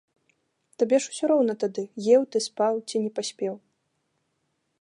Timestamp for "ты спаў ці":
2.35-3.05